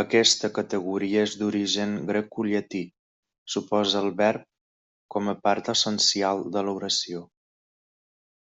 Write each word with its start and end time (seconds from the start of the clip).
Aquesta 0.00 0.48
categoria 0.58 1.24
és 1.28 1.32
d'origen 1.40 1.96
grecollatí, 2.10 2.82
s'oposa 3.54 3.98
al 4.04 4.10
verb 4.20 4.44
com 5.16 5.32
a 5.32 5.38
part 5.48 5.72
essencial 5.74 6.44
de 6.58 6.64
l'oració. 6.68 7.24